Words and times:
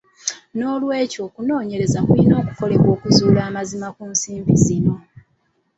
Noolwekyo 0.57 1.19
okunoonyereza 1.27 1.99
kulina 2.07 2.33
okukolebwa 2.41 2.89
okuzuula 2.95 3.39
amazima 3.49 3.87
ku 3.95 4.03
nsimbi 4.11 4.53
zino. 4.63 4.93